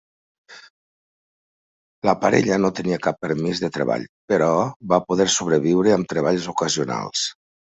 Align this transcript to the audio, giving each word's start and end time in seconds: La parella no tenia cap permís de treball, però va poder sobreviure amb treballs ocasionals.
La 2.09 2.15
parella 2.23 2.57
no 2.65 2.71
tenia 2.81 2.99
cap 3.09 3.19
permís 3.27 3.61
de 3.67 3.71
treball, 3.77 4.09
però 4.33 4.51
va 4.95 5.01
poder 5.13 5.29
sobreviure 5.37 5.97
amb 5.99 6.11
treballs 6.17 6.53
ocasionals. 6.57 7.29